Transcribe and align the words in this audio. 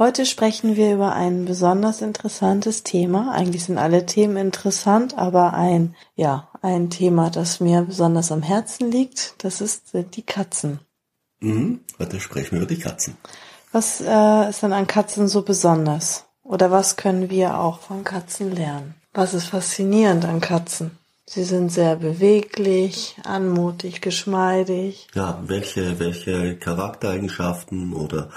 Heute 0.00 0.24
sprechen 0.24 0.76
wir 0.76 0.94
über 0.94 1.12
ein 1.12 1.44
besonders 1.44 2.00
interessantes 2.00 2.84
Thema. 2.84 3.32
Eigentlich 3.32 3.64
sind 3.64 3.76
alle 3.76 4.06
Themen 4.06 4.38
interessant, 4.38 5.18
aber 5.18 5.52
ein, 5.52 5.94
ja, 6.16 6.48
ein 6.62 6.88
Thema, 6.88 7.28
das 7.28 7.60
mir 7.60 7.82
besonders 7.82 8.32
am 8.32 8.40
Herzen 8.40 8.90
liegt, 8.90 9.34
das 9.44 9.60
ist 9.60 9.94
äh, 9.94 10.04
die 10.04 10.22
Katzen. 10.22 10.80
Mhm, 11.40 11.80
heute 11.98 12.18
sprechen 12.18 12.52
wir 12.52 12.62
über 12.62 12.74
die 12.74 12.78
Katzen. 12.78 13.18
Was 13.72 14.00
äh, 14.00 14.48
ist 14.48 14.62
denn 14.62 14.72
an 14.72 14.86
Katzen 14.86 15.28
so 15.28 15.42
besonders? 15.42 16.24
Oder 16.44 16.70
was 16.70 16.96
können 16.96 17.28
wir 17.28 17.58
auch 17.58 17.80
von 17.80 18.02
Katzen 18.02 18.56
lernen? 18.56 18.94
Was 19.12 19.34
ist 19.34 19.48
faszinierend 19.48 20.24
an 20.24 20.40
Katzen? 20.40 20.92
Sie 21.26 21.44
sind 21.44 21.70
sehr 21.70 21.96
beweglich, 21.96 23.16
anmutig, 23.22 24.00
geschmeidig. 24.00 25.08
Ja, 25.14 25.42
welche, 25.46 26.00
welche 26.00 26.56
Charaktereigenschaften 26.56 27.92
oder 27.92 28.30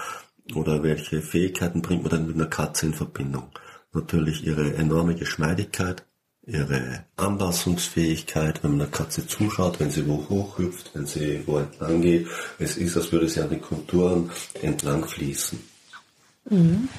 oder 0.55 0.83
welche 0.83 1.21
Fähigkeiten 1.21 1.81
bringt 1.81 2.03
man 2.03 2.11
dann 2.11 2.27
mit 2.27 2.35
einer 2.35 2.47
Katze 2.47 2.87
in 2.87 2.93
Verbindung? 2.93 3.49
Natürlich 3.93 4.45
ihre 4.45 4.75
enorme 4.75 5.15
Geschmeidigkeit, 5.15 6.05
ihre 6.45 7.05
Anpassungsfähigkeit, 7.15 8.63
wenn 8.63 8.71
man 8.71 8.81
einer 8.81 8.91
Katze 8.91 9.25
zuschaut, 9.25 9.79
wenn 9.79 9.91
sie 9.91 10.07
wo 10.07 10.27
hochhüpft, 10.29 10.91
wenn 10.93 11.05
sie 11.05 11.43
wo 11.45 11.57
entlang 11.57 12.01
geht. 12.01 12.27
Es 12.59 12.77
ist, 12.77 12.97
als 12.97 13.11
würde 13.11 13.29
sie 13.29 13.41
an 13.41 13.49
den 13.49 13.61
Konturen 13.61 14.29
entlang 14.61 15.07
fließen. 15.07 15.59
Mhm. 16.49 16.89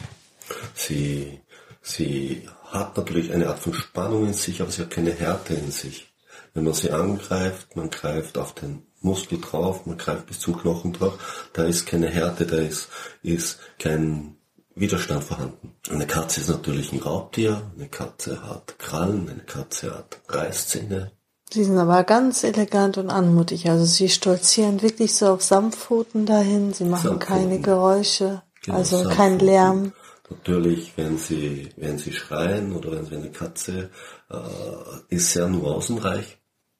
Sie, 0.75 1.41
sie 1.83 2.49
hat 2.65 2.97
natürlich 2.97 3.33
eine 3.33 3.49
Art 3.49 3.59
von 3.59 3.75
Spannung 3.75 4.27
in 4.27 4.35
sich, 4.35 4.61
aber 4.61 4.71
sie 4.71 4.83
hat 4.83 4.91
keine 4.91 5.13
Härte 5.13 5.55
in 5.55 5.71
sich. 5.71 6.13
Wenn 6.55 6.65
man 6.65 6.75
sie 6.75 6.91
angreift, 6.91 7.77
man 7.77 7.91
greift 7.91 8.39
auf 8.39 8.55
den 8.55 8.87
Muskel 9.05 9.41
drauf, 9.41 9.87
man 9.87 9.99
greift 9.99 10.27
bis 10.27 10.41
zum 10.41 10.59
Knochen 10.59 10.93
drauf, 10.93 11.49
da 11.53 11.65
ist 11.65 11.87
keine 11.87 12.09
Härte, 12.09 12.47
da 12.47 12.57
ist, 12.57 12.89
ist 13.23 13.59
kein 13.79 14.37
Widerstand 14.75 15.23
vorhanden. 15.23 15.77
Eine 15.91 16.07
Katze 16.07 16.41
ist 16.41 16.49
natürlich 16.49 16.93
ein 16.93 17.01
Raubtier, 17.01 17.63
eine 17.77 17.89
Katze 17.89 18.43
hat 18.43 18.79
Krallen, 18.79 19.29
eine 19.29 19.45
Katze 19.45 19.95
hat 19.95 20.21
Reißzähne. 20.29 21.13
Sie 21.53 21.63
sind 21.63 21.79
aber 21.79 22.03
ganz 22.03 22.43
elegant 22.43 22.99
und 22.99 23.11
anmutig, 23.11 23.71
also 23.71 23.85
sie 23.85 24.09
stolzieren 24.09 24.83
wirklich 24.83 25.15
so 25.15 25.29
auf 25.29 25.43
Samtpfoten 25.43 26.27
dahin, 26.27 26.73
sie 26.73 26.85
machen 26.85 27.21
keine 27.21 27.61
Geräusche, 27.61 28.43
genau, 28.63 28.79
also 28.79 29.09
kein 29.09 29.39
Lärm. 29.39 29.93
Natürlich, 30.31 30.95
wenn 30.97 31.19
sie, 31.19 31.69
wenn 31.77 31.99
sie 31.99 32.13
schreien 32.13 32.75
oder 32.75 32.93
wenn 32.93 33.05
sie 33.05 33.15
eine 33.15 33.31
Katze 33.31 33.91
äh, 34.31 35.15
ist 35.15 35.33
sehr 35.33 35.47
nuancenreich. 35.49 36.39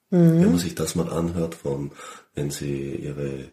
Mhm. 0.09 0.41
Wenn 0.41 0.49
man 0.51 0.59
sich 0.59 0.75
das 0.75 0.95
mal 0.95 1.11
anhört, 1.11 1.55
von 1.55 1.91
wenn 2.33 2.51
sie 2.51 2.95
ihre 2.95 3.49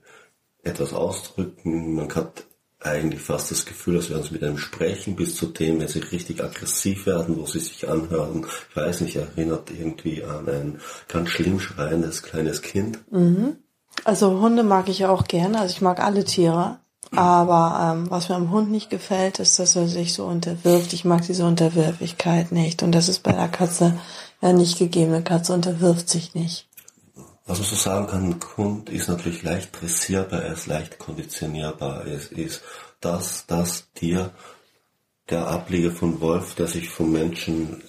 etwas 0.63 0.93
ausdrücken, 0.93 1.95
man 1.95 2.15
hat 2.15 2.45
eigentlich 2.81 3.23
fast 3.23 3.51
das 3.51 3.65
Gefühl, 3.65 3.97
als 3.97 4.11
wären 4.11 4.23
sie 4.23 4.33
mit 4.33 4.43
einem 4.43 4.59
sprechen, 4.59 5.15
bis 5.15 5.37
zu 5.37 5.47
dem, 5.47 5.81
wenn 5.81 5.89
sie 5.89 6.01
richtig 6.01 6.43
aggressiv 6.43 7.07
werden, 7.07 7.37
wo 7.39 7.47
sie 7.47 7.61
sich 7.61 7.89
anhören, 7.89 8.47
ich 8.71 8.77
weiß 8.77 9.03
nicht, 9.03 9.17
erinnert 9.17 9.71
irgendwie 9.71 10.25
an 10.25 10.49
ein 10.49 10.81
ganz 11.09 11.29
schlimm 11.29 11.61
schreiendes 11.61 12.23
kleines 12.23 12.63
Kind. 12.63 12.99
Mhm. 13.13 13.57
Also 14.05 14.41
Hunde 14.41 14.63
mag 14.63 14.89
ich 14.89 15.05
auch 15.07 15.25
gerne, 15.25 15.61
also 15.61 15.73
ich 15.73 15.81
mag 15.81 16.01
alle 16.01 16.25
Tiere. 16.25 16.79
Aber 17.15 17.95
ähm, 17.95 18.11
was 18.11 18.31
mir 18.31 18.37
am 18.37 18.51
Hund 18.51 18.71
nicht 18.71 18.89
gefällt, 18.89 19.39
ist, 19.39 19.59
dass 19.59 19.77
er 19.77 19.87
sich 19.87 20.15
so 20.15 20.25
unterwirft. 20.25 20.95
Ich 20.95 21.05
mag 21.05 21.21
diese 21.27 21.45
Unterwürfigkeit 21.45 22.53
nicht. 22.53 22.83
Und 22.83 22.93
das 22.93 23.09
ist 23.09 23.23
bei 23.23 23.33
der 23.33 23.49
Katze 23.49 23.99
ja 24.43 24.53
nicht 24.53 24.79
gegeben. 24.79 25.15
Eine 25.15 25.25
Katze 25.25 25.53
unterwirft 25.55 26.09
sich 26.09 26.35
nicht. 26.35 26.69
Was 27.47 27.59
man 27.59 27.69
so 27.69 27.77
sagen 27.77 28.07
kann, 28.07 28.25
ein 28.25 28.41
Hund 28.57 28.91
ist 28.91 29.09
natürlich 29.09 29.43
leicht 29.43 29.81
dressierbar, 29.81 30.43
er 30.43 30.53
ist 30.53 30.67
leicht 30.67 30.99
konditionierbar. 30.99 32.07
Es 32.07 32.27
ist 32.27 32.63
das, 33.01 33.47
das 33.47 33.91
Tier, 33.95 34.31
der 35.29 35.49
Ableger 35.49 35.91
von 35.91 36.21
Wolf, 36.21 36.55
der 36.55 36.67
sich 36.67 36.89
vom 36.89 37.13
Menschen 37.13 37.83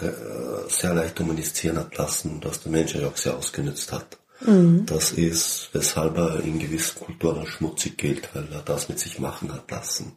äh, 0.00 0.68
sehr 0.68 0.94
leicht 0.94 1.18
domestizieren 1.18 1.78
hat 1.78 1.96
lassen, 1.96 2.40
dass 2.40 2.60
der 2.60 2.72
Mensch 2.72 2.94
ja 2.94 3.06
auch 3.06 3.16
sehr 3.16 3.36
ausgenutzt 3.36 3.92
hat. 3.92 4.18
Mhm. 4.40 4.86
Das 4.86 5.12
ist, 5.12 5.70
weshalb 5.72 6.16
er 6.16 6.40
in 6.40 6.58
gewissen 6.58 7.00
Kulturen 7.00 7.46
schmutzig 7.46 7.96
gilt, 7.96 8.34
weil 8.34 8.48
er 8.52 8.62
das 8.62 8.88
mit 8.88 8.98
sich 8.98 9.18
machen 9.18 9.52
hat 9.52 9.70
lassen. 9.70 10.16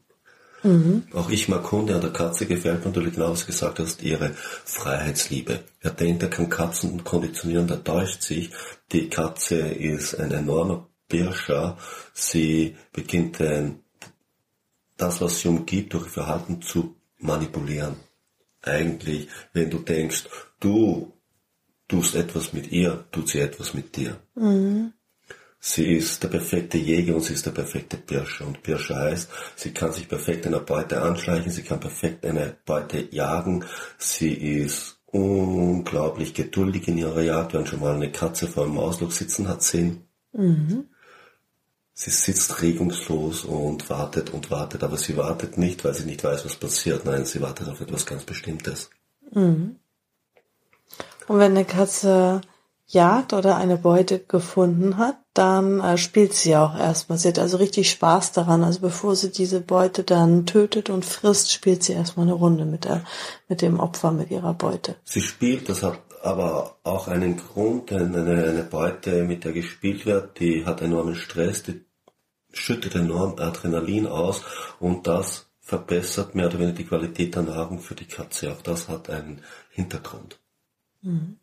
Mhm. 0.64 1.04
Auch 1.14 1.30
ich 1.30 1.48
mag 1.48 1.72
Hunde, 1.72 1.96
an 1.96 2.02
der 2.02 2.14
Katze 2.14 2.46
gefällt 2.46 2.80
mir 2.80 2.88
natürlich 2.88 3.14
genau, 3.14 3.32
was 3.32 3.42
du 3.42 3.48
gesagt 3.48 3.80
hast, 3.80 4.02
ihre 4.02 4.32
Freiheitsliebe. 4.66 5.64
Wer 5.82 5.92
denkt, 5.92 6.24
er 6.24 6.30
kann 6.30 6.50
Katzen 6.50 7.04
konditionieren, 7.04 7.68
der 7.68 7.84
täuscht 7.84 8.22
sich. 8.22 8.52
Die 8.92 9.10
Katze 9.10 9.60
ist 9.60 10.16
ein 10.20 10.32
enormer 10.32 10.88
Birscher. 11.08 11.78
Sie 12.14 12.76
beginnt 12.92 13.40
ein, 13.42 13.84
das, 14.98 15.22
was 15.22 15.40
sie 15.40 15.50
umgibt, 15.50 15.94
durch 15.94 16.06
ihr 16.06 16.12
Verhalten 16.12 16.62
zu 16.62 16.96
manipulieren. 17.20 17.98
Eigentlich, 18.62 19.28
wenn 19.54 19.70
du 19.70 19.80
denkst, 19.80 20.26
du 20.60 21.14
tust 21.88 22.16
etwas 22.16 22.54
mit 22.54 22.72
ihr, 22.72 23.06
tut 23.12 23.30
sie 23.30 23.40
etwas 23.40 23.74
mit 23.74 23.96
dir. 23.96 24.20
Mhm. 24.36 24.94
Sie 25.68 25.96
ist 25.96 26.22
der 26.22 26.28
perfekte 26.28 26.78
Jäger 26.78 27.16
und 27.16 27.24
sie 27.24 27.34
ist 27.34 27.48
der 27.48 27.52
perfekte 27.52 27.98
Pirscher. 27.98 28.46
Und 28.46 28.62
Pirscher 28.62 28.98
heißt, 28.98 29.28
sie 29.56 29.72
kann 29.72 29.92
sich 29.92 30.08
perfekt 30.08 30.46
einer 30.46 30.59
Beute 30.59 31.02
anschleichen, 31.02 31.52
sie 31.52 31.64
kann 31.64 31.80
perfekt 31.80 32.24
eine 32.24 32.56
Beute 32.66 33.08
jagen, 33.09 33.66
sie 33.98 34.31
ist 34.36 35.00
unglaublich 35.08 36.36
geduldig 36.36 36.88
in 36.88 37.00
ihrer 37.00 37.24
Jagd, 37.24 37.56
wenn 37.56 37.66
schon 37.66 37.80
mal 37.80 37.96
eine 37.96 38.12
Katze 38.12 38.48
vor 38.48 38.66
einem 38.66 38.78
Ausloch 38.78 39.09
sitzen 39.09 39.48
hat 39.48 39.64
sehen. 39.64 40.08
Mhm. 40.34 40.86
Sie 41.96 42.12
sitzt 42.12 42.62
regungslos 42.62 43.44
und 43.44 43.90
wartet 43.90 44.30
und 44.30 44.52
wartet, 44.52 44.84
aber 44.84 44.97
sie 44.97 45.18
wartet 45.18 45.58
nicht, 45.58 45.84
weil 45.84 45.96
sie 45.96 46.06
nicht 46.06 46.24
weiß, 46.24 46.46
was 46.46 46.58
passiert. 46.58 47.06
Nein, 47.06 47.26
sie 47.26 47.42
wartet 47.42 47.68
auf 47.70 47.82
etwas 47.82 48.06
ganz 48.06 48.24
Bestimmtes. 48.24 48.92
Mhm. 49.32 49.78
Und 51.28 51.40
wenn 51.40 51.53
eine 51.53 51.66
Katze 51.66 52.42
jagt 52.88 53.34
oder 53.34 53.57
eine 53.57 53.78
Beute 53.78 54.19
gefunden 54.19 54.97
hat, 54.97 55.18
dann 55.34 55.79
äh, 55.79 55.97
spielt 55.97 56.34
sie 56.34 56.56
auch 56.56 56.78
erstmal. 56.78 57.18
Sie 57.18 57.28
hat 57.28 57.40
also 57.40 57.57
richtig 57.57 57.90
Spaß 57.90 58.31
daran. 58.31 58.63
Also 58.63 58.81
bevor 58.81 59.16
sie 59.16 59.31
diese 59.31 59.59
Beute 59.59 60.03
dann 60.03 60.46
tötet 60.46 60.90
und 60.90 61.06
frisst, 61.06 61.51
spielt 61.51 61.84
sie 61.84 61.94
erstmal 61.94 62.28
eine 62.28 62.35
Runde 62.35 62.66
mit 62.66 62.85
der, 62.85 63.03
mit 63.50 63.62
dem 63.62 63.79
Opfer, 63.79 64.12
mit 64.12 64.31
ihrer 64.31 64.53
Beute. 64.53 64.96
Sie 65.03 65.22
spielt, 65.22 65.68
das 65.69 65.84
hat 65.84 66.00
aber 66.23 66.78
auch 66.84 67.07
einen 67.07 67.38
Grund, 67.38 67.91
eine, 67.91 68.22
eine 68.22 68.63
Beute, 68.63 69.23
mit 69.23 69.44
der 69.44 69.53
gespielt 69.53 70.06
wird, 70.06 70.40
die 70.40 70.66
hat 70.66 70.81
enormen 70.81 71.16
Stress, 71.16 71.63
die 71.63 71.85
schüttet 72.52 72.96
enorm 72.96 73.35
Adrenalin 73.38 74.07
aus 74.07 74.41
und 74.79 75.06
das 75.06 75.47
verbessert 75.59 76.35
mehr 76.35 76.47
oder 76.47 76.59
weniger 76.59 76.78
die 76.78 76.85
Qualität 76.85 77.35
der 77.35 77.44
Nahrung 77.44 77.79
für 77.79 77.96
die 77.96 78.06
Katze. 78.06 78.52
Auch 78.52 78.62
das 78.62 78.88
hat 78.88 79.09
einen 79.09 79.41
Hintergrund. 79.72 80.40
Mhm. 81.02 81.38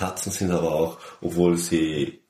Katzen 0.00 0.32
sind 0.32 0.50
aber 0.50 0.72
auch, 0.74 0.98
obwohl 1.20 1.58
sie 1.58 2.22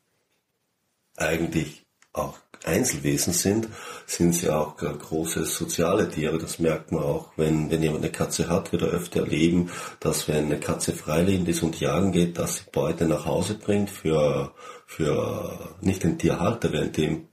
eigentlich 1.16 1.86
auch 2.12 2.36
Einzelwesen 2.64 3.32
sind, 3.32 3.69
sind 4.06 4.34
sie 4.34 4.50
auch 4.50 4.76
große 4.76 5.44
soziale 5.44 6.08
Tiere. 6.08 6.38
Das 6.38 6.58
merkt 6.58 6.90
man 6.90 7.05
auch, 7.05 7.31
wenn, 7.37 7.70
wenn 7.70 7.81
jemand 7.81 8.02
eine 8.02 8.11
Katze 8.11 8.49
hat, 8.49 8.72
wird 8.72 8.82
er 8.82 8.88
öfter 8.88 9.20
erleben, 9.20 9.70
dass 10.00 10.26
wenn 10.26 10.46
eine 10.46 10.58
Katze 10.58 10.94
freilebend 10.94 11.49
ist 11.49 11.62
und 11.62 11.78
jagen 11.78 12.11
geht, 12.11 12.38
dass 12.38 12.56
sie 12.56 12.64
Beute 12.72 13.05
nach 13.06 13.25
Hause 13.25 13.55
bringt 13.55 13.88
für, 13.88 14.52
für 14.84 15.76
nicht 15.81 16.02
den 16.02 16.19
Tierhalter, 16.19 16.73
während 16.73 16.96
dem 16.96 17.28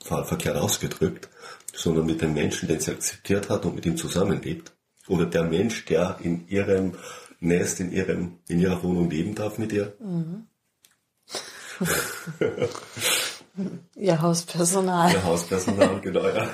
Fall 0.00 0.24
verkehrt 0.24 0.58
ausgedrückt, 0.58 1.28
sondern 1.74 2.06
mit 2.06 2.22
dem 2.22 2.34
Menschen, 2.34 2.68
den 2.68 2.78
sie 2.78 2.92
akzeptiert 2.92 3.50
hat 3.50 3.64
und 3.64 3.74
mit 3.74 3.84
ihm 3.84 3.96
zusammenlebt. 3.96 4.72
Oder 5.08 5.26
der 5.26 5.42
Mensch, 5.42 5.86
der 5.86 6.18
in 6.22 6.46
ihrem 6.46 6.94
Nest 7.40 7.80
in, 7.80 7.92
ihrem, 7.92 8.38
in 8.48 8.60
ihrer 8.60 8.82
Wohnung 8.82 9.10
leben 9.10 9.34
darf 9.34 9.58
mit 9.58 9.72
ihr. 9.72 9.94
Mhm. 9.98 10.46
Ihr 13.96 14.22
Hauspersonal. 14.22 15.12
Ihr 15.12 15.24
Hauspersonal, 15.24 16.00
genau, 16.00 16.26
ja. 16.28 16.48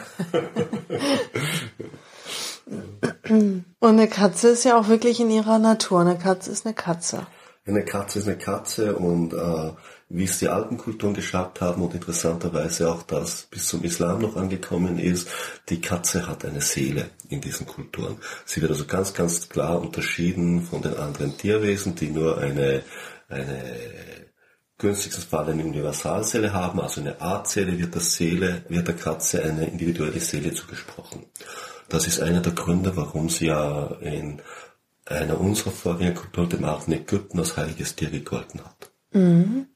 Und 3.28 3.64
eine 3.80 4.08
Katze 4.08 4.48
ist 4.48 4.64
ja 4.64 4.78
auch 4.78 4.88
wirklich 4.88 5.20
in 5.20 5.30
ihrer 5.30 5.58
Natur. 5.58 6.00
Eine 6.00 6.18
Katze 6.18 6.50
ist 6.50 6.64
eine 6.64 6.74
Katze. 6.74 7.26
Eine 7.66 7.84
Katze 7.84 8.20
ist 8.20 8.28
eine 8.28 8.38
Katze 8.38 8.96
und 8.96 9.32
äh, 9.32 9.72
wie 10.08 10.24
es 10.24 10.38
die 10.38 10.48
alten 10.48 10.76
Kulturen 10.76 11.14
geschafft 11.14 11.60
haben 11.60 11.82
und 11.82 11.94
interessanterweise 11.94 12.90
auch 12.90 13.02
das 13.02 13.48
bis 13.50 13.66
zum 13.66 13.82
Islam 13.82 14.20
noch 14.20 14.36
angekommen 14.36 14.98
ist, 14.98 15.28
die 15.68 15.80
Katze 15.80 16.28
hat 16.28 16.44
eine 16.44 16.60
Seele 16.60 17.10
in 17.28 17.40
diesen 17.40 17.66
Kulturen. 17.66 18.18
Sie 18.44 18.62
wird 18.62 18.70
also 18.70 18.84
ganz, 18.84 19.14
ganz 19.14 19.48
klar 19.48 19.80
unterschieden 19.80 20.62
von 20.62 20.80
den 20.82 20.94
anderen 20.96 21.36
Tierwesen, 21.36 21.96
die 21.96 22.10
nur 22.10 22.38
eine, 22.38 22.82
eine 23.28 23.74
günstigsten 24.78 25.24
Fall 25.24 25.50
eine 25.50 25.64
Universalseele 25.64 26.52
haben, 26.52 26.80
also 26.80 27.00
eine 27.00 27.20
Artseele, 27.20 27.76
wird 27.78 27.94
der 27.94 28.02
Seele, 28.02 28.64
wird 28.68 28.86
der 28.86 28.96
Katze 28.96 29.42
eine 29.42 29.66
individuelle 29.66 30.20
Seele 30.20 30.52
zugesprochen. 30.52 31.26
Das 31.88 32.06
ist 32.06 32.20
einer 32.20 32.40
der 32.40 32.52
Gründe, 32.52 32.96
warum 32.96 33.28
sie 33.28 33.46
ja 33.46 33.86
in 34.00 34.40
einer 35.04 35.40
unserer 35.40 35.70
Vorgängerkultur, 35.70 36.48
dem 36.48 36.64
alten 36.64 36.92
Ägypten, 36.92 37.38
als 37.38 37.56
heiliges 37.56 37.96
Tier 37.96 38.10
gegolten 38.10 38.60
hat. 38.64 38.90
Mhm. 39.12 39.66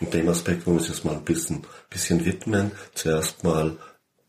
Und 0.00 0.14
dem 0.14 0.28
Aspekt 0.28 0.66
wollen 0.66 0.76
wir 0.76 0.80
uns 0.80 0.88
jetzt 0.88 1.04
mal 1.04 1.14
ein 1.14 1.24
bisschen, 1.24 1.64
bisschen 1.90 2.24
widmen. 2.24 2.72
Zuerst 2.94 3.44
mal 3.44 3.76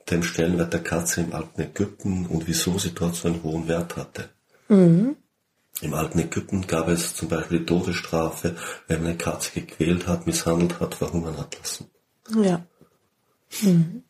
dem 0.09 0.23
Stellenwert 0.23 0.73
der 0.73 0.83
Katze 0.83 1.21
im 1.21 1.33
alten 1.33 1.61
Ägypten 1.61 2.25
und 2.25 2.47
wieso 2.47 2.77
sie 2.77 2.93
dort 2.93 3.15
so 3.15 3.27
einen 3.29 3.43
hohen 3.43 3.67
Wert 3.67 3.95
hatte. 3.95 4.29
Mhm. 4.67 5.15
Im 5.81 5.93
alten 5.93 6.19
Ägypten 6.19 6.67
gab 6.67 6.89
es 6.89 7.15
zum 7.15 7.29
Beispiel 7.29 7.59
die 7.59 7.65
Todesstrafe, 7.65 8.55
wenn 8.87 8.99
man 8.99 9.11
eine 9.11 9.17
Katze 9.17 9.61
gequält 9.61 10.07
hat, 10.07 10.27
misshandelt 10.27 10.79
hat, 10.79 10.95
verhungern 10.95 11.37
hat 11.37 11.57
lassen. 11.57 11.89
Ja. 12.43 12.65
Mhm. 13.61 14.03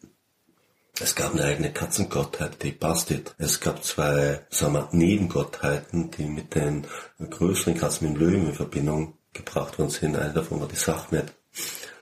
Es 0.99 1.15
gab 1.15 1.33
eine 1.33 1.45
eigene 1.45 1.71
Katzengottheit, 1.71 2.61
die 2.61 2.71
Bastet. 2.71 3.33
Es 3.37 3.59
gab 3.59 3.83
zwei, 3.83 4.45
sagen 4.49 4.73
wir, 4.73 4.89
Nebengottheiten, 4.91 6.11
die 6.11 6.25
mit 6.25 6.53
den 6.53 6.85
größeren 7.17 7.75
Katzen, 7.75 8.07
mit 8.07 8.17
dem 8.17 8.27
Löwen 8.27 8.47
in 8.47 8.53
Verbindung 8.53 9.17
gebracht 9.33 9.79
worden 9.79 9.89
sind. 9.89 10.15
Eine 10.17 10.33
davon 10.33 10.59
war 10.59 10.67
die 10.67 10.75
Sachmet. 10.75 11.33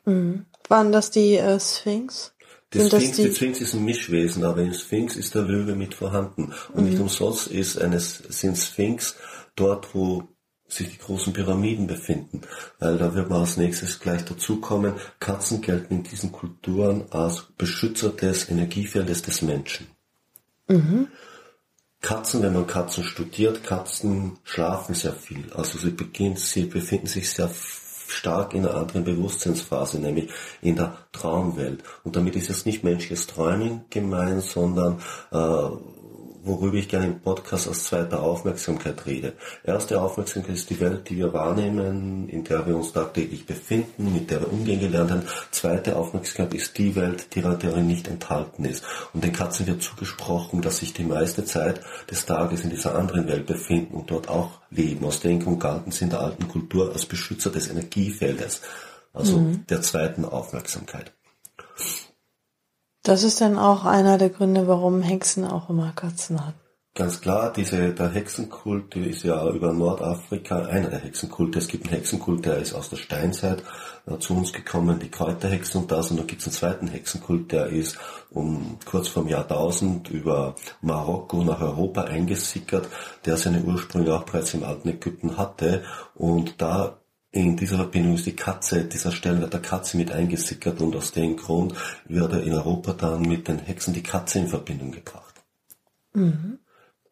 Mhm. 0.05 0.45
Waren 0.67 0.91
das 0.91 1.11
die 1.11 1.35
äh, 1.35 1.59
Sphinx? 1.59 2.33
Die 2.73 2.85
Sphinx, 2.85 3.15
die... 3.17 3.23
die 3.23 3.35
Sphinx 3.35 3.61
ist 3.61 3.73
ein 3.73 3.83
Mischwesen, 3.83 4.43
aber 4.43 4.61
in 4.61 4.73
Sphinx 4.73 5.15
ist 5.15 5.33
der 5.33 5.41
Löwe 5.41 5.75
mit 5.75 5.95
vorhanden. 5.95 6.53
Und 6.73 6.83
mhm. 6.83 6.89
nicht 6.89 6.99
umsonst 6.99 7.47
ist 7.47 7.81
eines, 7.81 8.17
sind 8.17 8.57
Sphinx 8.57 9.15
dort, 9.55 9.93
wo 9.95 10.27
sich 10.67 10.89
die 10.89 10.99
großen 10.99 11.33
Pyramiden 11.33 11.87
befinden. 11.87 12.41
Weil 12.77 12.97
da 12.97 13.15
wird 13.15 13.29
man 13.29 13.41
als 13.41 13.57
nächstes 13.57 13.99
gleich 13.99 14.23
dazukommen. 14.23 14.93
Katzen 15.19 15.61
gelten 15.61 15.95
in 15.95 16.03
diesen 16.03 16.31
Kulturen 16.31 17.11
als 17.11 17.47
Beschützer 17.57 18.09
des 18.09 18.49
Energiefeldes 18.49 19.23
des 19.23 19.41
Menschen. 19.41 19.87
Mhm. 20.67 21.07
Katzen, 22.01 22.43
wenn 22.43 22.53
man 22.53 22.67
Katzen 22.67 23.03
studiert, 23.03 23.63
Katzen 23.63 24.37
schlafen 24.43 24.95
sehr 24.95 25.13
viel. 25.13 25.51
Also 25.53 25.77
sie 25.79 25.89
beginnen, 25.89 26.37
sie 26.37 26.65
befinden 26.65 27.07
sich 27.07 27.29
sehr 27.31 27.49
stark 28.11 28.53
in 28.53 28.65
einer 28.65 28.75
anderen 28.75 29.03
Bewusstseinsphase, 29.03 29.99
nämlich 29.99 30.29
in 30.61 30.75
der 30.75 30.97
Traumwelt. 31.11 31.83
Und 32.03 32.15
damit 32.15 32.35
ist 32.35 32.49
jetzt 32.49 32.65
nicht 32.65 32.83
menschliches 32.83 33.27
Träumen 33.27 33.85
gemeint, 33.89 34.43
sondern 34.43 34.99
äh, 35.31 35.69
worüber 36.49 36.77
ich 36.77 36.89
gerne 36.89 37.05
im 37.05 37.19
Podcast 37.19 37.67
als 37.67 37.85
zweiter 37.85 38.21
Aufmerksamkeit 38.21 39.05
rede. 39.05 39.33
Erste 39.63 40.01
Aufmerksamkeit 40.01 40.55
ist 40.55 40.69
die 40.69 40.79
Welt, 40.79 41.09
die 41.09 41.17
wir 41.17 41.31
wahrnehmen, 41.31 42.27
in 42.27 42.43
der 42.43 42.65
wir 42.65 42.75
uns 42.75 42.91
tagtäglich 42.91 43.45
befinden, 43.45 44.13
mit 44.13 44.31
der 44.31 44.41
wir 44.41 44.51
umgehen 44.51 44.79
gelernt 44.79 45.11
haben. 45.11 45.23
Zweite 45.51 45.95
Aufmerksamkeit 45.95 46.53
ist 46.55 46.77
die 46.77 46.95
Welt, 46.95 47.35
die 47.35 47.41
darin 47.41 47.87
nicht 47.87 48.07
enthalten 48.07 48.65
ist. 48.65 48.83
Und 49.13 49.23
den 49.23 49.33
Katzen 49.33 49.67
wird 49.67 49.83
zugesprochen, 49.83 50.61
dass 50.61 50.77
sich 50.77 50.93
die 50.93 51.03
meiste 51.03 51.45
Zeit 51.45 51.81
des 52.09 52.25
Tages 52.25 52.63
in 52.63 52.71
dieser 52.71 52.95
anderen 52.95 53.27
Welt 53.27 53.45
befinden 53.45 53.95
und 53.95 54.11
dort 54.11 54.27
auch 54.27 54.59
leben. 54.71 55.05
Aus 55.05 55.19
Denkung 55.19 55.59
galten 55.59 55.91
sie 55.91 56.05
in 56.05 56.09
der 56.09 56.21
alten 56.21 56.47
Kultur 56.47 56.91
als 56.91 57.05
Beschützer 57.05 57.51
des 57.51 57.69
Energiefeldes, 57.69 58.61
also 59.13 59.37
mhm. 59.37 59.65
der 59.69 59.81
zweiten 59.81 60.25
Aufmerksamkeit. 60.25 61.13
Das 63.03 63.23
ist 63.23 63.41
dann 63.41 63.57
auch 63.57 63.85
einer 63.85 64.17
der 64.17 64.29
Gründe, 64.29 64.67
warum 64.67 65.01
Hexen 65.01 65.45
auch 65.45 65.69
immer 65.69 65.91
Katzen 65.93 66.45
hat. 66.45 66.55
Ganz 66.95 67.21
klar, 67.21 67.53
diese, 67.53 67.93
der 67.93 68.09
Hexenkult 68.09 68.93
ist 68.97 69.23
ja 69.23 69.47
über 69.51 69.71
Nordafrika 69.71 70.65
einer 70.65 70.89
der 70.89 70.99
Hexenkulte. 70.99 71.59
Es 71.59 71.69
gibt 71.69 71.85
einen 71.85 71.93
Hexenkult, 71.93 72.45
der 72.45 72.57
ist 72.57 72.73
aus 72.73 72.89
der 72.89 72.97
Steinzeit 72.97 73.63
äh, 74.05 74.17
zu 74.17 74.35
uns 74.35 74.51
gekommen, 74.51 74.99
die 74.99 75.09
Kräuterhexen 75.09 75.83
und 75.83 75.91
das. 75.91 76.11
Und 76.11 76.17
dann 76.17 76.27
gibt 76.27 76.41
es 76.41 76.47
einen 76.47 76.55
zweiten 76.55 76.87
Hexenkult, 76.87 77.53
der 77.53 77.67
ist 77.67 77.97
um 78.31 78.79
kurz 78.83 79.07
vorm 79.07 79.29
Jahrtausend 79.29 80.09
über 80.09 80.55
Marokko 80.81 81.43
nach 81.43 81.61
Europa 81.61 82.03
eingesickert, 82.03 82.89
der 83.25 83.37
seine 83.37 83.61
Ursprünge 83.61 84.13
auch 84.13 84.23
bereits 84.23 84.53
im 84.55 84.65
alten 84.65 84.89
Ägypten 84.89 85.37
hatte. 85.37 85.83
Und 86.15 86.61
da 86.61 86.98
in 87.31 87.55
dieser 87.55 87.77
Verbindung 87.77 88.15
ist 88.15 88.25
die 88.25 88.35
Katze, 88.35 88.85
dieser 88.85 89.11
Stellenwert 89.11 89.53
der 89.53 89.61
Katze 89.61 89.97
mit 89.97 90.11
eingesickert 90.11 90.81
und 90.81 90.95
aus 90.95 91.11
dem 91.11 91.37
Grund 91.37 91.75
wird 92.05 92.33
in 92.33 92.53
Europa 92.53 92.93
dann 92.93 93.21
mit 93.21 93.47
den 93.47 93.59
Hexen 93.59 93.93
die 93.93 94.03
Katze 94.03 94.39
in 94.39 94.47
Verbindung 94.47 94.91
gebracht. 94.91 95.35
Mhm. 96.13 96.59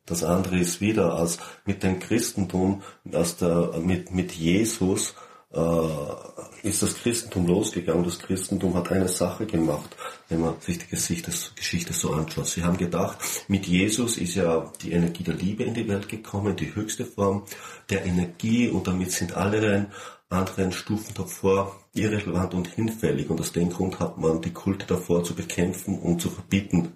Das 0.06 0.24
andere 0.24 0.58
ist 0.58 0.82
wieder 0.82 1.14
als 1.16 1.38
mit 1.66 1.84
dem 1.84 2.00
Christentum, 2.00 2.82
als 3.12 3.38
der, 3.38 3.80
mit, 3.80 4.12
mit 4.12 4.32
Jesus 4.32 5.14
äh, 5.58 6.68
ist 6.68 6.84
das 6.84 6.96
Christentum 6.96 7.48
losgegangen. 7.48 8.04
Das 8.04 8.20
Christentum 8.20 8.76
hat 8.76 8.92
eine 8.92 9.08
Sache 9.08 9.46
gemacht, 9.46 9.96
wenn 10.30 10.42
man 10.42 10.56
sich 10.60 10.78
die 10.78 10.88
Geschichte, 10.88 11.94
so 11.94 12.14
anschaut. 12.14 12.48
Sie 12.48 12.64
haben 12.64 12.78
gedacht, 12.78 13.18
mit 13.48 13.66
Jesus 13.66 14.18
ist 14.18 14.36
ja 14.36 14.72
die 14.82 14.92
Energie 14.92 15.24
der 15.24 15.34
Liebe 15.34 15.64
in 15.64 15.74
die 15.74 15.88
Welt 15.88 16.10
gekommen, 16.10 16.56
die 16.56 16.76
höchste 16.76 17.06
Form 17.06 17.44
der 17.90 18.06
Energie 18.06 18.70
und 18.70 18.88
damit 18.88 19.12
sind 19.12 19.36
alle 19.36 19.90
anderen 20.30 20.72
Stufen 20.72 21.14
davor 21.16 21.80
irrelevant 21.94 22.54
und 22.54 22.68
hinfällig 22.68 23.30
und 23.30 23.40
aus 23.40 23.54
dem 23.54 23.70
Grund 23.70 24.00
hat 24.00 24.18
man 24.18 24.42
die 24.42 24.54
Kulte 24.54 24.86
davor 24.86 25.24
zu 25.24 25.34
bekämpfen 25.36 25.98
und 26.00 26.22
zu 26.22 26.30
verbieten 26.30 26.94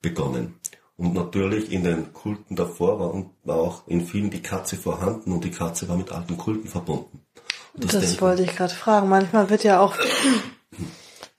begonnen. 0.00 0.54
Und 0.96 1.14
natürlich 1.14 1.70
in 1.70 1.84
den 1.84 2.12
Kulten 2.12 2.56
davor 2.56 2.98
war 3.44 3.56
auch 3.56 3.86
in 3.88 4.06
vielen 4.06 4.30
die 4.30 4.42
Katze 4.42 4.76
vorhanden 4.76 5.32
und 5.32 5.44
die 5.44 5.50
Katze 5.50 5.88
war 5.88 5.96
mit 5.96 6.12
alten 6.12 6.36
Kulten 6.36 6.68
verbunden. 6.68 7.21
Das, 7.74 7.92
das 7.92 8.20
wollte 8.20 8.42
ich 8.42 8.54
gerade 8.54 8.74
fragen. 8.74 9.08
Manchmal 9.08 9.50
wird 9.50 9.64
ja 9.64 9.80
auch 9.80 9.94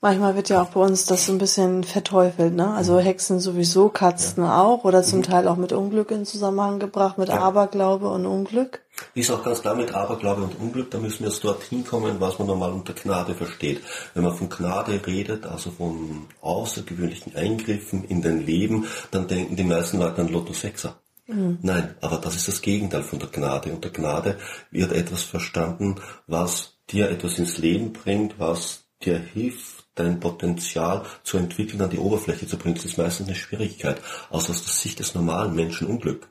Manchmal 0.04 0.36
wird 0.36 0.50
ja 0.50 0.60
auch 0.60 0.68
bei 0.68 0.80
uns 0.80 1.06
das 1.06 1.24
so 1.24 1.32
ein 1.32 1.38
bisschen 1.38 1.82
verteufelt, 1.82 2.52
ne? 2.54 2.74
Also 2.74 2.98
Hexen 2.98 3.40
sowieso, 3.40 3.88
Katzen 3.88 4.44
ja. 4.44 4.60
auch 4.60 4.84
oder 4.84 5.02
zum 5.02 5.20
mhm. 5.20 5.22
Teil 5.22 5.48
auch 5.48 5.56
mit 5.56 5.72
Unglück 5.72 6.10
in 6.10 6.26
Zusammenhang 6.26 6.78
gebracht, 6.78 7.16
mit 7.16 7.30
ja. 7.30 7.40
Aberglaube 7.40 8.08
und 8.08 8.26
Unglück. 8.26 8.82
Ist 9.14 9.30
auch 9.30 9.42
ganz 9.42 9.62
klar 9.62 9.74
mit 9.74 9.94
Aberglaube 9.94 10.42
und 10.42 10.60
Unglück, 10.60 10.90
da 10.90 10.98
müssen 10.98 11.20
wir 11.20 11.28
jetzt 11.28 11.42
dorthin 11.42 11.86
kommen, 11.86 12.16
was 12.20 12.38
man 12.38 12.48
normal 12.48 12.74
unter 12.74 12.92
Gnade 12.92 13.34
versteht. 13.34 13.80
Wenn 14.12 14.24
man 14.24 14.36
von 14.36 14.50
Gnade 14.50 15.00
redet, 15.06 15.46
also 15.46 15.70
von 15.70 16.26
außergewöhnlichen 16.42 17.34
Eingriffen 17.34 18.04
in 18.04 18.20
dein 18.20 18.44
Leben, 18.44 18.84
dann 19.10 19.26
denken 19.26 19.56
die 19.56 19.64
meisten 19.64 20.00
Leute 20.00 20.20
an 20.20 20.28
Lotto 20.28 20.52
Sechser. 20.52 20.96
Mhm. 21.26 21.58
Nein, 21.62 21.94
aber 22.00 22.18
das 22.18 22.36
ist 22.36 22.48
das 22.48 22.62
Gegenteil 22.62 23.02
von 23.02 23.18
der 23.18 23.28
Gnade. 23.28 23.72
Unter 23.72 23.90
Gnade 23.90 24.38
wird 24.70 24.92
etwas 24.92 25.22
verstanden, 25.22 25.96
was 26.26 26.78
dir 26.90 27.10
etwas 27.10 27.38
ins 27.38 27.58
Leben 27.58 27.92
bringt, 27.92 28.38
was 28.38 28.84
dir 29.02 29.18
hilft, 29.18 29.86
dein 29.94 30.20
Potenzial 30.20 31.04
zu 31.22 31.38
entwickeln, 31.38 31.80
an 31.80 31.90
die 31.90 31.98
Oberfläche 31.98 32.46
zu 32.46 32.56
bringen. 32.58 32.74
Das 32.74 32.84
ist 32.84 32.98
meistens 32.98 33.28
eine 33.28 33.36
Schwierigkeit, 33.36 34.00
außer 34.30 34.50
aus 34.50 34.64
der 34.64 34.72
Sicht 34.72 34.98
des 34.98 35.14
normalen 35.14 35.54
Menschen 35.54 35.86
Unglück 35.86 36.28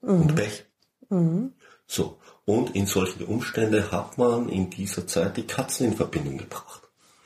mhm. 0.00 0.22
und 0.22 0.34
Pech. 0.34 0.64
Mhm. 1.08 1.52
So. 1.86 2.18
Und 2.44 2.74
in 2.74 2.86
solchen 2.86 3.24
Umständen 3.24 3.92
hat 3.92 4.18
man 4.18 4.48
in 4.48 4.70
dieser 4.70 5.06
Zeit 5.06 5.36
die 5.36 5.46
Katzen 5.46 5.88
in 5.88 5.96
Verbindung 5.96 6.38
gebracht. 6.38 6.82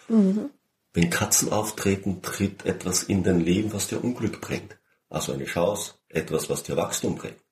Mhm. 0.08 0.50
Wenn 0.92 1.10
Katzen 1.10 1.52
auftreten, 1.52 2.22
tritt 2.22 2.64
etwas 2.64 3.02
in 3.02 3.22
dein 3.22 3.40
Leben, 3.40 3.72
was 3.72 3.88
dir 3.88 4.02
Unglück 4.02 4.40
bringt. 4.40 4.78
Also 5.08 5.32
eine 5.32 5.44
Chance, 5.44 5.94
etwas, 6.16 6.48
was 6.50 6.62
dir 6.62 6.76
Wachstum 6.76 7.16
bringt. 7.16 7.42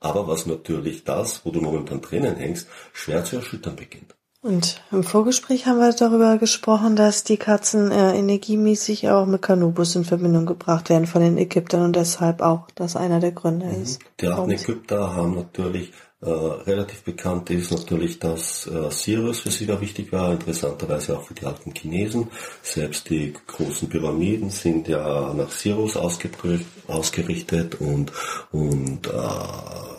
Aber 0.00 0.26
was 0.26 0.46
natürlich 0.46 1.04
das, 1.04 1.44
wo 1.44 1.50
du 1.50 1.60
momentan 1.60 2.00
drinnen 2.00 2.36
hängst, 2.36 2.68
schwer 2.92 3.24
zu 3.24 3.36
erschüttern 3.36 3.76
beginnt. 3.76 4.16
Und 4.46 4.80
im 4.92 5.02
Vorgespräch 5.02 5.66
haben 5.66 5.80
wir 5.80 5.92
darüber 5.92 6.38
gesprochen, 6.38 6.94
dass 6.94 7.24
die 7.24 7.36
Katzen 7.36 7.90
äh, 7.90 8.16
energiemäßig 8.16 9.10
auch 9.10 9.26
mit 9.26 9.42
Kanubus 9.42 9.96
in 9.96 10.04
Verbindung 10.04 10.46
gebracht 10.46 10.88
werden 10.88 11.08
von 11.08 11.20
den 11.20 11.36
Ägyptern 11.36 11.82
und 11.82 11.96
deshalb 11.96 12.42
auch 12.42 12.68
das 12.76 12.94
einer 12.94 13.18
der 13.18 13.32
Gründe 13.32 13.66
mhm. 13.66 13.82
ist. 13.82 14.00
Die 14.20 14.28
alten 14.28 14.52
Ägypter 14.52 15.16
haben 15.16 15.34
natürlich 15.34 15.92
äh, 16.22 16.30
relativ 16.30 17.02
bekannt 17.02 17.50
ist 17.50 17.72
natürlich, 17.72 18.20
dass 18.20 18.68
äh, 18.68 18.88
Sirius 18.92 19.40
für 19.40 19.50
sie 19.50 19.66
da 19.66 19.80
wichtig 19.80 20.12
war, 20.12 20.32
interessanterweise 20.32 21.18
auch 21.18 21.24
für 21.24 21.34
die 21.34 21.44
alten 21.44 21.72
Chinesen. 21.74 22.28
Selbst 22.62 23.10
die 23.10 23.34
großen 23.48 23.88
Pyramiden 23.88 24.50
sind 24.50 24.86
ja 24.86 25.34
nach 25.34 25.50
Sirius 25.50 25.96
ausgerichtet 25.96 27.80
und, 27.80 28.12
und 28.52 29.08
äh, 29.08 29.95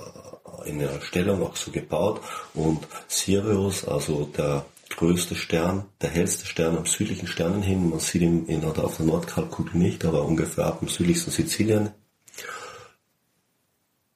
in 0.67 0.79
der 0.79 1.01
Stellung 1.01 1.43
auch 1.43 1.55
so 1.55 1.71
gebaut. 1.71 2.21
Und 2.53 2.87
Sirius, 3.07 3.85
also 3.85 4.25
der 4.25 4.65
größte 4.95 5.35
Stern, 5.35 5.85
der 6.01 6.09
hellste 6.09 6.45
Stern 6.45 6.77
am 6.77 6.85
südlichen 6.85 7.27
Sternenhimmel, 7.27 7.89
man 7.89 7.99
sieht 7.99 8.21
ihn 8.21 8.45
in, 8.47 8.63
oder 8.63 8.85
auf 8.85 8.97
der 8.97 9.05
Nordkalkugel 9.05 9.77
nicht, 9.77 10.05
aber 10.05 10.23
ungefähr 10.23 10.65
ab 10.65 10.79
dem 10.79 10.89
südlichsten 10.89 11.31
Sizilien, 11.31 11.91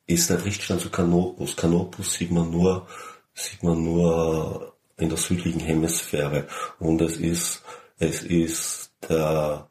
ist 0.07 0.29
der 0.29 0.43
Richtstern 0.43 0.79
zu 0.79 0.89
Canopus. 0.89 1.55
Canopus 1.55 2.13
sieht 2.13 2.31
man 2.31 2.51
nur, 2.51 2.87
sieht 3.33 3.63
man 3.63 3.83
nur 3.83 4.75
in 4.97 5.09
der 5.09 5.17
südlichen 5.17 5.61
Hemisphäre. 5.61 6.47
Und 6.79 7.01
es 7.01 7.17
ist, 7.17 7.63
es 7.97 8.23
ist 8.23 8.91
der 9.07 9.69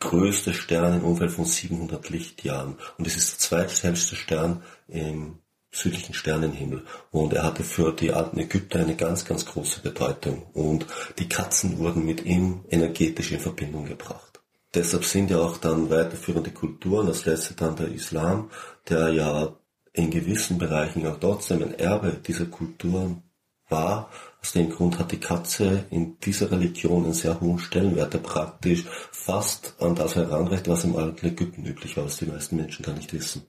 größte 0.00 0.54
Stern 0.54 1.00
im 1.00 1.04
Umfeld 1.04 1.32
von 1.32 1.44
700 1.44 2.08
Lichtjahren. 2.10 2.76
Und 2.98 3.06
es 3.06 3.16
ist 3.16 3.32
der 3.32 3.38
zweithellste 3.38 4.16
Stern 4.16 4.62
im 4.86 5.38
südlichen 5.78 6.14
Sternenhimmel 6.14 6.84
und 7.10 7.32
er 7.32 7.44
hatte 7.44 7.64
für 7.64 7.92
die 7.92 8.12
alten 8.12 8.38
Ägypter 8.38 8.80
eine 8.80 8.96
ganz, 8.96 9.24
ganz 9.24 9.46
große 9.46 9.80
Bedeutung 9.80 10.42
und 10.52 10.86
die 11.18 11.28
Katzen 11.28 11.78
wurden 11.78 12.04
mit 12.04 12.24
ihm 12.24 12.64
energetisch 12.68 13.32
in 13.32 13.40
Verbindung 13.40 13.86
gebracht. 13.86 14.40
Deshalb 14.74 15.04
sind 15.04 15.30
ja 15.30 15.38
auch 15.38 15.56
dann 15.56 15.88
weiterführende 15.88 16.50
Kulturen, 16.50 17.06
das 17.06 17.24
letzte 17.24 17.54
dann 17.54 17.76
der 17.76 17.88
Islam, 17.88 18.50
der 18.88 19.08
ja 19.08 19.56
in 19.92 20.10
gewissen 20.10 20.58
Bereichen 20.58 21.06
auch 21.06 21.18
trotzdem 21.18 21.62
ein 21.62 21.78
Erbe 21.78 22.12
dieser 22.12 22.46
Kulturen 22.46 23.22
war. 23.68 24.10
Aus 24.40 24.52
dem 24.52 24.70
Grund 24.70 24.98
hat 24.98 25.12
die 25.12 25.20
Katze 25.20 25.84
in 25.90 26.18
dieser 26.20 26.50
Religion 26.50 27.04
einen 27.04 27.12
sehr 27.14 27.40
hohen 27.40 27.58
Stellenwert, 27.58 28.14
der 28.14 28.18
praktisch 28.18 28.84
fast 29.10 29.74
an 29.80 29.94
das 29.94 30.14
heranreicht, 30.14 30.68
was 30.68 30.84
im 30.84 30.96
alten 30.96 31.26
Ägypten 31.26 31.64
üblich 31.64 31.96
war, 31.96 32.04
was 32.04 32.18
die 32.18 32.26
meisten 32.26 32.56
Menschen 32.56 32.84
gar 32.84 32.94
nicht 32.94 33.12
wissen. 33.12 33.42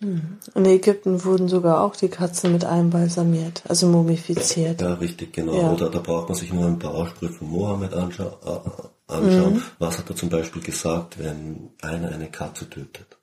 Mhm. 0.00 0.38
In 0.54 0.64
Ägypten 0.64 1.24
wurden 1.24 1.48
sogar 1.48 1.82
auch 1.82 1.94
die 1.94 2.08
Katzen 2.08 2.52
mit 2.52 2.64
einbalsamiert, 2.64 3.62
also 3.68 3.86
mumifiziert. 3.86 4.80
Ja, 4.80 4.94
richtig, 4.94 5.34
genau. 5.34 5.54
Ja. 5.54 5.72
Oder 5.72 5.90
da 5.90 5.98
braucht 5.98 6.30
man 6.30 6.38
sich 6.38 6.52
nur 6.52 6.66
ein 6.66 6.78
paar 6.78 6.94
Aussprüche 6.94 7.34
von 7.34 7.48
Mohammed 7.48 7.92
anscha 7.92 8.24
äh, 8.24 9.12
anschauen. 9.12 9.54
Mhm. 9.54 9.62
Was 9.78 9.98
hat 9.98 10.08
er 10.08 10.16
zum 10.16 10.30
Beispiel 10.30 10.62
gesagt, 10.62 11.18
wenn 11.18 11.70
einer 11.82 12.10
eine 12.12 12.30
Katze 12.30 12.68
tötet? 12.68 13.19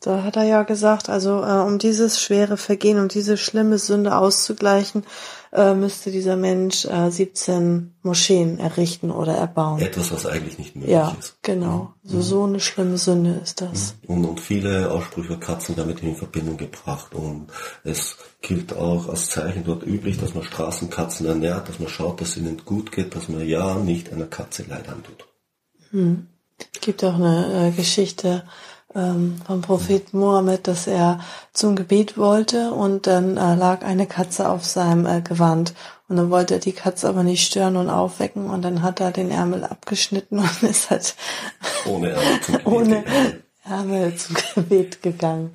Da 0.00 0.22
hat 0.22 0.36
er 0.36 0.44
ja 0.44 0.62
gesagt, 0.62 1.08
also 1.08 1.42
äh, 1.42 1.60
um 1.66 1.78
dieses 1.78 2.20
schwere 2.20 2.56
Vergehen, 2.56 3.00
um 3.00 3.08
diese 3.08 3.36
schlimme 3.36 3.78
Sünde 3.78 4.16
auszugleichen, 4.16 5.04
äh, 5.52 5.74
müsste 5.74 6.12
dieser 6.12 6.36
Mensch 6.36 6.84
äh, 6.84 7.10
17 7.10 7.94
Moscheen 8.02 8.60
errichten 8.60 9.10
oder 9.10 9.34
erbauen. 9.34 9.80
Etwas, 9.80 10.12
was 10.12 10.26
eigentlich 10.26 10.58
nicht 10.58 10.76
möglich 10.76 10.92
ja, 10.92 11.16
ist. 11.18 11.36
Genau, 11.42 11.94
mhm. 12.02 12.08
so, 12.08 12.20
so 12.20 12.44
eine 12.44 12.60
schlimme 12.60 12.96
Sünde 12.96 13.40
ist 13.42 13.60
das. 13.60 13.96
Mhm. 14.02 14.14
Und, 14.14 14.24
und 14.26 14.40
viele 14.40 14.90
Aussprüche 14.90 15.36
Katzen 15.38 15.74
damit 15.74 16.00
in 16.02 16.14
Verbindung 16.14 16.58
gebracht. 16.58 17.14
Und 17.14 17.48
es 17.82 18.18
gilt 18.40 18.76
auch 18.76 19.08
als 19.08 19.30
Zeichen 19.30 19.64
dort 19.64 19.84
üblich, 19.84 20.20
dass 20.20 20.34
man 20.34 20.44
Straßenkatzen 20.44 21.26
ernährt, 21.26 21.68
dass 21.68 21.80
man 21.80 21.88
schaut, 21.88 22.20
dass 22.20 22.30
es 22.30 22.36
ihnen 22.36 22.62
gut 22.64 22.92
geht, 22.92 23.16
dass 23.16 23.28
man 23.28 23.44
ja 23.44 23.74
nicht 23.74 24.12
einer 24.12 24.26
Katze 24.26 24.64
Leid 24.68 24.88
antut. 24.88 25.26
Mhm. 25.90 26.28
Es 26.72 26.80
gibt 26.80 27.02
auch 27.04 27.14
eine 27.14 27.68
äh, 27.68 27.70
Geschichte, 27.70 28.44
ähm, 28.94 29.36
vom 29.46 29.60
Prophet 29.60 30.14
Mohammed, 30.14 30.66
dass 30.66 30.86
er 30.86 31.20
zum 31.52 31.76
Gebet 31.76 32.16
wollte 32.16 32.72
und 32.72 33.06
dann 33.06 33.36
äh, 33.36 33.54
lag 33.54 33.84
eine 33.84 34.06
Katze 34.06 34.48
auf 34.48 34.64
seinem 34.64 35.06
äh, 35.06 35.20
Gewand 35.20 35.74
und 36.08 36.16
dann 36.16 36.30
wollte 36.30 36.54
er 36.54 36.60
die 36.60 36.72
Katze 36.72 37.08
aber 37.08 37.22
nicht 37.22 37.46
stören 37.46 37.76
und 37.76 37.90
aufwecken 37.90 38.48
und 38.48 38.62
dann 38.62 38.82
hat 38.82 39.00
er 39.00 39.10
den 39.10 39.30
Ärmel 39.30 39.64
abgeschnitten 39.64 40.38
und 40.38 40.62
ist 40.68 40.90
halt 40.90 41.14
ohne 41.86 42.10
Ärmel 42.10 42.40
zum 42.40 42.54
Gebet, 42.54 42.66
ohne 42.66 43.04
Ärmel 43.64 44.16
zum 44.16 44.36
Gebet 44.54 45.02
gegangen. 45.02 45.50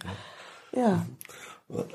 Ja. 0.75 1.05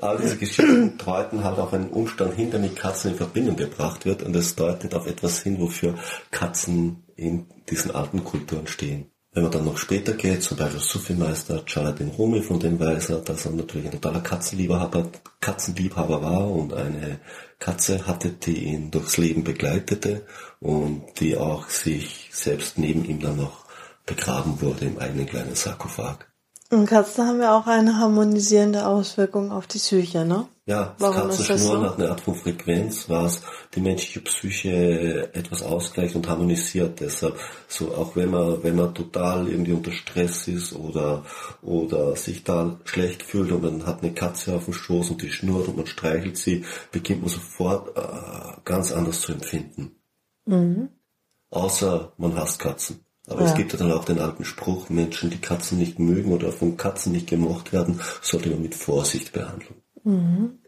All 0.01 0.17
diese 0.17 0.35
Geschichten 0.37 0.97
deuten 0.97 1.43
halt 1.45 1.57
auf 1.57 1.73
einen 1.73 1.89
Umstand 1.89 2.33
hin, 2.33 2.51
der 2.51 2.59
mit 2.59 2.75
Katzen 2.75 3.11
in 3.11 3.17
Verbindung 3.17 3.55
gebracht 3.55 4.05
wird 4.05 4.23
und 4.23 4.35
es 4.35 4.55
deutet 4.55 4.93
auf 4.93 5.07
etwas 5.07 5.41
hin, 5.41 5.59
wofür 5.61 5.95
Katzen 6.31 7.05
in 7.15 7.45
diesen 7.69 7.91
alten 7.91 8.25
Kulturen 8.25 8.67
stehen. 8.67 9.09
Wenn 9.39 9.45
man 9.45 9.53
dann 9.53 9.63
noch 9.63 9.77
später 9.77 10.15
geht, 10.15 10.43
zum 10.43 10.57
Beispiel 10.57 10.81
Sufi-Meister 10.81 11.63
Jalaluddin 11.65 12.09
Rumi, 12.09 12.41
von 12.41 12.59
dem 12.59 12.77
weiß 12.77 13.11
er, 13.11 13.19
dass 13.19 13.45
er 13.45 13.51
natürlich 13.51 13.85
ein 13.85 13.93
totaler 13.93 14.19
Katzenliebhaber, 14.19 15.09
Katzenliebhaber 15.39 16.21
war 16.21 16.51
und 16.51 16.73
eine 16.73 17.21
Katze 17.57 18.05
hatte, 18.05 18.31
die 18.31 18.65
ihn 18.65 18.91
durchs 18.91 19.15
Leben 19.15 19.45
begleitete 19.45 20.25
und 20.59 21.03
die 21.21 21.37
auch 21.37 21.69
sich 21.69 22.27
selbst 22.33 22.77
neben 22.77 23.05
ihm 23.05 23.21
dann 23.21 23.37
noch 23.37 23.63
begraben 24.05 24.59
wurde 24.59 24.87
im 24.87 24.99
eigenen 24.99 25.25
kleinen 25.25 25.55
Sarkophag. 25.55 26.28
Und 26.71 26.85
Katzen 26.85 27.25
haben 27.25 27.41
ja 27.41 27.57
auch 27.57 27.65
eine 27.65 27.97
harmonisierende 27.97 28.85
Auswirkung 28.85 29.51
auf 29.51 29.65
die 29.65 29.79
Psyche, 29.79 30.23
ne? 30.23 30.47
Ja, 30.67 30.95
das 30.99 31.15
Katzenschnurren 31.15 31.81
so? 31.81 31.83
hat 31.83 31.99
eine 31.99 32.11
Art 32.11 32.21
von 32.21 32.35
Frequenz, 32.35 33.09
was 33.09 33.41
die 33.73 33.79
menschliche 33.79 34.19
Psyche 34.19 35.33
etwas 35.33 35.63
ausgleicht 35.63 36.15
und 36.15 36.29
harmonisiert. 36.29 36.99
Deshalb, 36.99 37.39
so 37.67 37.95
auch 37.95 38.15
wenn 38.15 38.29
man, 38.29 38.61
wenn 38.61 38.75
man 38.75 38.93
total 38.93 39.47
irgendwie 39.47 39.71
unter 39.71 39.91
Stress 39.91 40.47
ist 40.47 40.73
oder, 40.73 41.25
oder 41.63 42.15
sich 42.15 42.43
da 42.43 42.79
schlecht 42.85 43.23
fühlt 43.23 43.51
und 43.51 43.63
man 43.63 43.87
hat 43.87 44.03
eine 44.03 44.13
Katze 44.13 44.53
auf 44.53 44.65
dem 44.65 44.75
Schoß 44.75 45.09
und 45.09 45.23
die 45.23 45.31
schnurrt 45.31 45.69
und 45.69 45.77
man 45.77 45.87
streichelt 45.87 46.37
sie, 46.37 46.63
beginnt 46.91 47.21
man 47.21 47.31
sofort 47.31 47.97
äh, 47.97 48.61
ganz 48.63 48.91
anders 48.91 49.21
zu 49.21 49.31
empfinden. 49.31 49.95
Mhm. 50.45 50.89
Außer 51.49 52.13
man 52.17 52.35
hasst 52.35 52.59
Katzen. 52.59 53.03
Aber 53.29 53.41
ja. 53.41 53.47
es 53.47 53.55
gibt 53.55 53.73
ja 53.73 53.79
dann 53.79 53.91
auch 53.91 54.05
den 54.05 54.19
alten 54.19 54.43
Spruch, 54.43 54.89
Menschen, 54.89 55.29
die 55.29 55.39
Katzen 55.39 55.77
nicht 55.77 55.99
mögen 55.99 56.31
oder 56.31 56.51
von 56.51 56.77
Katzen 56.77 57.11
nicht 57.11 57.27
gemocht 57.27 57.71
werden, 57.71 58.01
sollte 58.21 58.49
man 58.49 58.61
mit 58.61 58.75
Vorsicht 58.75 59.31
behandeln. 59.33 59.75
Mhm. 60.03 60.59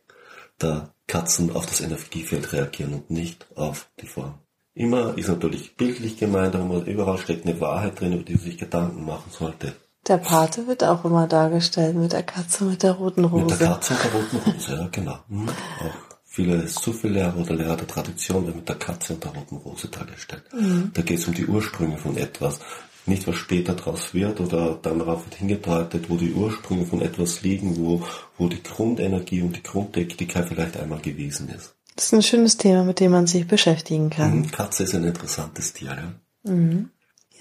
Da 0.57 0.93
Katzen 1.07 1.55
auf 1.55 1.65
das 1.65 1.81
Energiefeld 1.81 2.53
reagieren 2.53 2.93
und 2.93 3.09
nicht 3.09 3.47
auf 3.55 3.89
die 3.99 4.07
Form. 4.07 4.35
Immer 4.73 5.17
ist 5.17 5.27
natürlich 5.27 5.75
bildlich 5.75 6.17
gemeint, 6.17 6.55
aber 6.55 6.85
überall 6.85 7.17
steckt 7.17 7.45
eine 7.45 7.59
Wahrheit 7.59 7.99
drin, 7.99 8.13
über 8.13 8.23
die 8.23 8.35
man 8.35 8.43
sich 8.43 8.57
Gedanken 8.57 9.05
machen 9.05 9.29
sollte. 9.31 9.73
Der 10.07 10.17
Pate 10.17 10.67
wird 10.67 10.83
auch 10.83 11.03
immer 11.03 11.27
dargestellt 11.27 11.95
mit 11.95 12.13
der 12.13 12.23
Katze 12.23 12.63
mit 12.63 12.81
der 12.81 12.93
roten 12.93 13.25
Rose. 13.25 13.45
Mit 13.45 13.59
der 13.59 13.67
Katze 13.67 13.93
mit 13.93 14.03
der 14.03 14.11
roten 14.13 14.37
Rose, 14.37 14.73
ja 14.75 14.87
genau. 14.91 15.19
Mhm. 15.27 15.49
Auch 15.49 16.10
viele 16.31 16.65
Sufi-Lehrer 16.65 17.37
oder 17.37 17.53
Lehrer 17.53 17.75
der 17.75 17.87
Tradition 17.87 18.45
werden 18.45 18.57
mit 18.57 18.69
der 18.69 18.77
Katze 18.77 19.13
und 19.13 19.23
der 19.23 19.31
roten 19.31 19.57
Rose 19.57 19.89
dargestellt. 19.89 20.43
Mhm. 20.53 20.91
Da 20.93 21.01
geht 21.01 21.19
es 21.19 21.27
um 21.27 21.33
die 21.33 21.45
Ursprünge 21.45 21.97
von 21.97 22.15
etwas. 22.15 22.61
Nicht, 23.05 23.27
was 23.27 23.35
später 23.35 23.73
daraus 23.73 24.13
wird 24.13 24.39
oder 24.39 24.79
dann 24.81 24.99
darauf 24.99 25.25
wird 25.25 25.35
hingedeutet, 25.35 26.09
wo 26.09 26.15
die 26.15 26.33
Ursprünge 26.33 26.85
von 26.85 27.01
etwas 27.01 27.41
liegen, 27.41 27.75
wo, 27.77 28.03
wo 28.37 28.47
die 28.47 28.63
Grundenergie 28.63 29.41
und 29.41 29.57
die 29.57 29.63
Grundtätigkeit 29.63 30.47
vielleicht 30.47 30.77
einmal 30.77 30.99
gewesen 30.99 31.49
ist. 31.49 31.75
Das 31.95 32.05
ist 32.05 32.13
ein 32.13 32.23
schönes 32.23 32.55
Thema, 32.55 32.83
mit 32.83 33.01
dem 33.01 33.11
man 33.11 33.27
sich 33.27 33.45
beschäftigen 33.45 34.09
kann. 34.09 34.37
Mhm, 34.37 34.51
Katze 34.51 34.83
ist 34.83 34.95
ein 34.95 35.03
interessantes 35.03 35.73
Tier, 35.73 35.89
ja. 35.89 36.51
Mhm. 36.51 36.91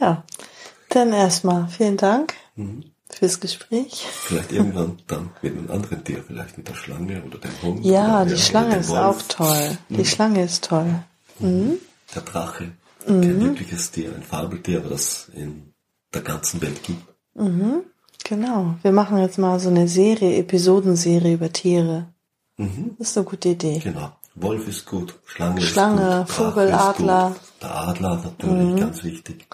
Ja, 0.00 0.24
dann 0.88 1.12
erstmal 1.12 1.68
vielen 1.68 1.96
Dank. 1.96 2.34
Mhm 2.56 2.84
fürs 3.14 3.40
Gespräch. 3.40 4.06
Vielleicht 4.10 4.52
irgendwann 4.52 4.98
dann 5.06 5.30
mit 5.42 5.56
einem 5.56 5.70
anderen 5.70 6.02
Tier, 6.04 6.22
vielleicht 6.26 6.56
mit 6.58 6.68
der 6.68 6.74
Schlange 6.74 7.22
oder 7.22 7.38
dem 7.38 7.62
Hund. 7.62 7.84
Ja, 7.84 8.24
die 8.24 8.38
Schlange 8.38 8.76
ist 8.76 8.90
auch 8.90 9.20
toll. 9.28 9.78
Die 9.88 9.98
mhm. 9.98 10.04
Schlange 10.04 10.44
ist 10.44 10.64
toll. 10.64 10.94
Mhm. 11.38 11.78
Der 12.14 12.22
Drache, 12.22 12.72
mhm. 13.06 13.20
kein 13.20 13.42
übliches 13.42 13.90
Tier, 13.90 14.14
ein 14.14 14.22
Fabeltier, 14.22 14.78
aber 14.78 14.90
das 14.90 15.28
in 15.34 15.72
der 16.12 16.22
ganzen 16.22 16.60
Welt 16.62 16.82
gibt. 16.82 17.02
Mhm. 17.34 17.82
Genau. 18.24 18.74
Wir 18.82 18.92
machen 18.92 19.18
jetzt 19.18 19.38
mal 19.38 19.58
so 19.58 19.70
eine 19.70 19.88
Serie, 19.88 20.36
Episodenserie 20.38 21.34
über 21.34 21.52
Tiere. 21.52 22.08
Mhm. 22.56 22.96
Das 22.98 23.10
ist 23.10 23.16
eine 23.16 23.26
gute 23.26 23.50
Idee. 23.50 23.80
Genau. 23.82 24.12
Wolf 24.36 24.68
ist 24.68 24.86
gut, 24.86 25.18
Schlange, 25.26 25.60
Schlange 25.60 26.20
ist 26.28 26.36
gut, 26.36 26.46
Vogel, 26.46 26.72
Adler. 26.72 27.34
Der 27.60 27.74
Adler 27.74 28.16
natürlich, 28.16 28.74
mhm. 28.74 28.76
ganz 28.76 29.02
wichtig. 29.02 29.46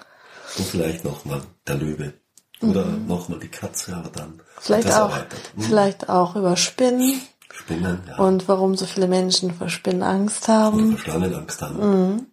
Und 0.58 0.66
vielleicht 0.66 1.04
nochmal 1.04 1.40
der 1.66 1.76
Löwe. 1.76 2.14
Oder 2.62 2.84
mhm. 2.86 3.06
nochmal 3.06 3.38
die 3.38 3.48
Katze, 3.48 3.94
aber 3.96 4.10
dann. 4.10 4.40
Vielleicht 4.60 4.92
auch, 4.92 5.16
mhm. 5.56 5.62
vielleicht 5.62 6.08
auch 6.08 6.36
über 6.36 6.56
Spinnen. 6.56 7.20
Spinnen, 7.52 8.00
ja. 8.08 8.16
Und 8.18 8.48
warum 8.48 8.76
so 8.76 8.86
viele 8.86 9.08
Menschen 9.08 9.54
vor 9.54 9.68
Spinnen 9.68 10.02
Angst 10.02 10.48
haben. 10.48 10.88
Oder 10.88 10.96
vor 10.96 10.98
Schlangen 10.98 11.34
Angst 11.34 11.62
haben. 11.62 11.76
Mhm. 12.14 12.26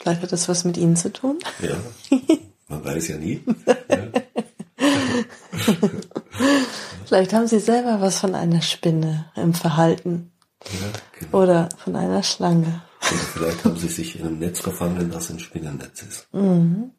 Vielleicht 0.00 0.22
hat 0.22 0.32
das 0.32 0.48
was 0.48 0.64
mit 0.64 0.76
ihnen 0.76 0.96
zu 0.96 1.12
tun. 1.12 1.38
Ja. 1.60 1.76
Man 2.68 2.84
weiß 2.84 3.08
ja 3.08 3.16
nie. 3.16 3.42
Vielleicht 7.06 7.32
haben 7.32 7.46
sie 7.46 7.58
selber 7.58 8.00
was 8.00 8.18
von 8.18 8.34
einer 8.34 8.60
Spinne 8.60 9.32
im 9.34 9.54
Verhalten. 9.54 10.32
Ja, 10.64 10.88
genau. 11.18 11.42
Oder 11.42 11.70
von 11.78 11.96
einer 11.96 12.22
Schlange. 12.22 12.82
Oder 13.00 13.18
vielleicht 13.18 13.64
haben 13.64 13.76
sie 13.76 13.88
sich 13.88 14.18
in 14.18 14.26
einem 14.26 14.38
Netz 14.38 14.60
verfangen, 14.60 15.10
das 15.10 15.30
ein 15.30 15.38
Spinnennetz 15.38 16.02
ist. 16.02 16.28
Mhm. 16.32 16.90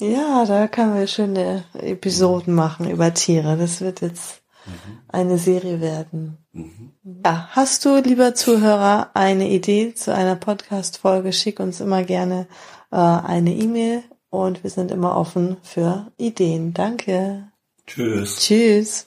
Ja, 0.00 0.44
da 0.46 0.66
können 0.68 0.94
wir 0.94 1.06
schöne 1.06 1.64
Episoden 1.74 2.54
machen 2.54 2.90
über 2.90 3.12
Tiere. 3.14 3.56
Das 3.56 3.80
wird 3.80 4.00
jetzt 4.00 4.42
mhm. 4.66 4.98
eine 5.08 5.38
Serie 5.38 5.80
werden. 5.80 6.38
Mhm. 6.52 6.92
Ja, 7.24 7.48
hast 7.52 7.84
du, 7.84 7.98
lieber 7.98 8.34
Zuhörer, 8.34 9.10
eine 9.14 9.48
Idee 9.48 9.94
zu 9.94 10.14
einer 10.14 10.36
Podcast-Folge? 10.36 11.32
Schick 11.32 11.60
uns 11.60 11.80
immer 11.80 12.02
gerne 12.02 12.46
äh, 12.90 12.96
eine 12.96 13.54
E-Mail 13.54 14.02
und 14.30 14.62
wir 14.62 14.70
sind 14.70 14.90
immer 14.90 15.16
offen 15.16 15.56
für 15.62 16.10
Ideen. 16.16 16.72
Danke. 16.72 17.48
Tschüss. 17.86 18.36
Tschüss. 18.36 19.06